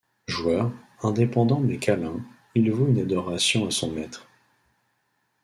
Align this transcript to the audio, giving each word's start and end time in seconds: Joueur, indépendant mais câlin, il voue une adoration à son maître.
Joueur, 0.27 0.71
indépendant 1.03 1.59
mais 1.59 1.77
câlin, 1.77 2.25
il 2.55 2.71
voue 2.71 2.87
une 2.87 2.97
adoration 2.97 3.67
à 3.67 3.69
son 3.69 3.91
maître. 3.91 4.27